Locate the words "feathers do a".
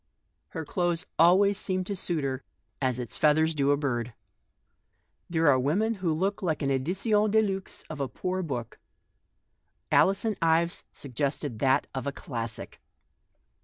3.19-3.77